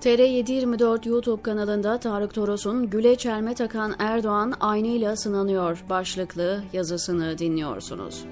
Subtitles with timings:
[0.00, 8.24] TR724 YouTube kanalında Tarık Toros'un Güle çelme takan Erdoğan aynıyla sınanıyor başlıklı yazısını dinliyorsunuz.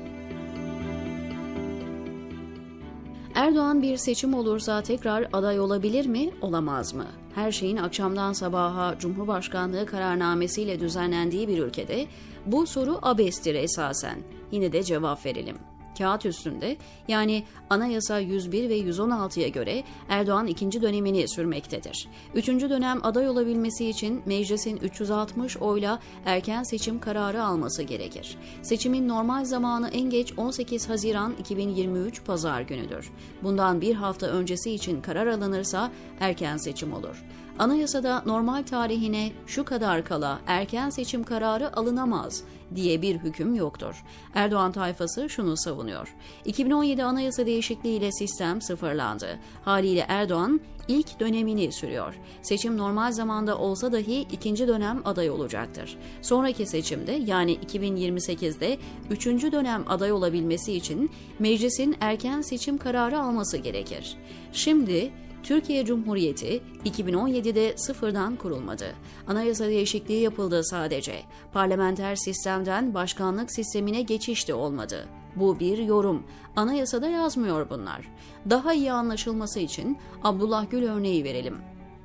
[3.35, 7.07] Erdoğan bir seçim olursa tekrar aday olabilir mi, olamaz mı?
[7.35, 12.07] Her şeyin akşamdan sabaha Cumhurbaşkanlığı kararnamesiyle düzenlendiği bir ülkede
[12.47, 14.19] bu soru abestir esasen.
[14.51, 15.57] Yine de cevap verelim
[15.99, 16.77] kağıt üstünde
[17.09, 22.09] yani Anayasa 101 ve 116'ya göre Erdoğan ikinci dönemini sürmektedir.
[22.35, 28.37] Üçüncü dönem aday olabilmesi için meclisin 360 oyla erken seçim kararı alması gerekir.
[28.63, 33.11] Seçimin normal zamanı en geç 18 Haziran 2023 Pazar günüdür.
[33.43, 37.25] Bundan bir hafta öncesi için karar alınırsa erken seçim olur.
[37.59, 42.43] Anayasada normal tarihine şu kadar kala erken seçim kararı alınamaz
[42.75, 44.05] diye bir hüküm yoktur.
[44.35, 46.17] Erdoğan tayfası şunu savunuyor.
[46.45, 49.39] 2017 anayasa değişikliğiyle sistem sıfırlandı.
[49.65, 52.15] Haliyle Erdoğan ilk dönemini sürüyor.
[52.43, 55.99] Seçim normal zamanda olsa dahi ikinci dönem aday olacaktır.
[56.23, 58.79] Sonraki seçimde yani 2028'de
[59.11, 64.17] üçüncü dönem aday olabilmesi için meclisin erken seçim kararı alması gerekir.
[64.53, 68.95] Şimdi Türkiye Cumhuriyeti 2017'de sıfırdan kurulmadı.
[69.27, 71.23] Anayasa değişikliği yapıldı sadece.
[71.53, 75.09] Parlamenter sistemden başkanlık sistemine geçiş de olmadı.
[75.37, 76.23] Bu bir yorum.
[76.57, 78.09] Anayasada yazmıyor bunlar.
[78.51, 81.59] Daha iyi anlaşılması için Abdullah Gül örneği verelim.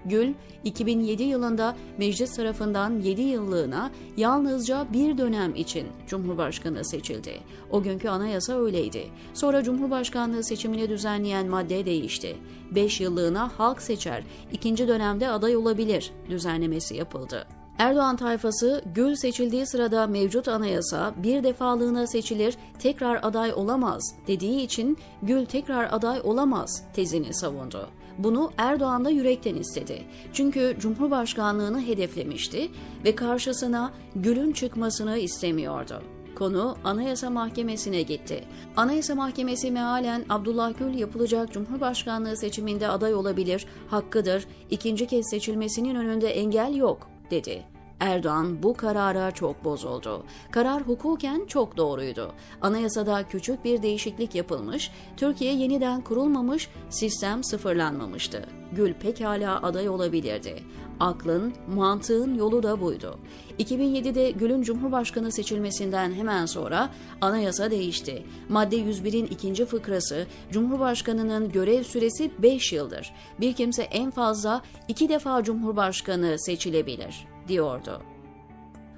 [0.05, 7.33] Gül, 2007 yılında meclis tarafından 7 yıllığına yalnızca bir dönem için Cumhurbaşkanı seçildi.
[7.71, 9.03] O günkü anayasa öyleydi.
[9.33, 12.35] Sonra Cumhurbaşkanlığı seçimini düzenleyen madde değişti.
[12.75, 17.47] 5 yıllığına halk seçer, ikinci dönemde aday olabilir düzenlemesi yapıldı.
[17.79, 24.97] Erdoğan tayfası Gül seçildiği sırada mevcut anayasa bir defalığına seçilir, tekrar aday olamaz dediği için
[25.21, 27.89] Gül tekrar aday olamaz tezini savundu.
[28.17, 30.03] Bunu Erdoğan da yürekten istedi.
[30.33, 32.71] Çünkü Cumhurbaşkanlığını hedeflemişti
[33.05, 36.03] ve karşısına Gül'ün çıkmasını istemiyordu.
[36.35, 38.43] Konu Anayasa Mahkemesi'ne gitti.
[38.77, 46.27] Anayasa Mahkemesi mealen Abdullah Gül yapılacak Cumhurbaşkanlığı seçiminde aday olabilir, hakkıdır, ikinci kez seçilmesinin önünde
[46.27, 47.72] engel yok dedi.
[48.03, 50.23] Erdoğan bu karara çok bozuldu.
[50.51, 52.31] Karar hukuken çok doğruydu.
[52.61, 58.45] Anayasada küçük bir değişiklik yapılmış, Türkiye yeniden kurulmamış, sistem sıfırlanmamıştı.
[58.71, 60.63] Gül pekala aday olabilirdi.
[60.99, 63.19] Aklın, mantığın yolu da buydu.
[63.59, 66.89] 2007'de Gül'ün Cumhurbaşkanı seçilmesinden hemen sonra
[67.21, 68.23] anayasa değişti.
[68.49, 73.13] Madde 101'in ikinci fıkrası Cumhurbaşkanının görev süresi 5 yıldır.
[73.39, 78.01] Bir kimse en fazla iki defa Cumhurbaşkanı seçilebilir diyordu.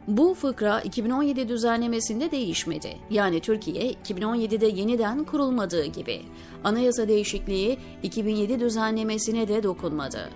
[0.08, 2.98] Bu fıkra 2017 düzenlemesinde değişmedi.
[3.10, 6.22] Yani Türkiye 2017'de yeniden kurulmadığı gibi.
[6.64, 10.30] Anayasa değişikliği 2007 düzenlemesine de dokunmadı.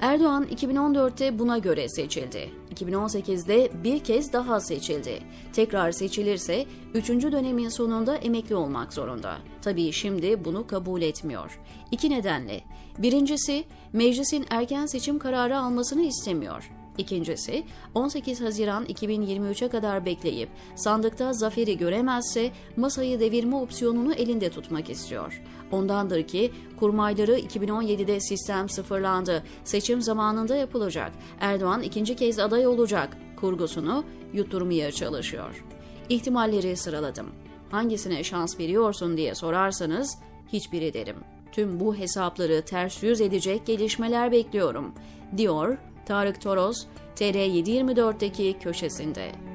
[0.00, 2.50] Erdoğan 2014'te buna göre seçildi.
[2.74, 5.18] 2018'de bir kez daha seçildi.
[5.52, 7.08] Tekrar seçilirse 3.
[7.08, 9.36] dönemin sonunda emekli olmak zorunda.
[9.62, 11.60] Tabii şimdi bunu kabul etmiyor.
[11.90, 12.60] İki nedenle.
[12.98, 16.70] Birincisi meclisin erken seçim kararı almasını istemiyor.
[16.98, 25.42] İkincisi 18 Haziran 2023'e kadar bekleyip sandıkta zaferi göremezse masayı devirme opsiyonunu elinde tutmak istiyor.
[25.72, 29.42] Ondandır ki kurmayları 2017'de sistem sıfırlandı.
[29.64, 31.12] Seçim zamanında yapılacak.
[31.40, 33.16] Erdoğan ikinci kez aday olacak.
[33.36, 35.64] Kurgusunu yutturmaya çalışıyor.
[36.08, 37.26] İhtimalleri sıraladım.
[37.70, 40.18] Hangisine şans veriyorsun diye sorarsanız
[40.52, 41.16] hiçbiri derim.
[41.52, 44.94] Tüm bu hesapları ters yüz edecek gelişmeler bekliyorum,
[45.36, 49.53] diyor Tarık Toros, TR724'deki köşesinde.